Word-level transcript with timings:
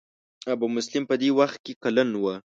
ابو 0.53 0.67
مسلم 0.75 1.03
په 1.09 1.15
دې 1.21 1.29
وخت 1.39 1.57
کې 1.65 1.73
کلن 1.83 2.09
و. 2.21 2.23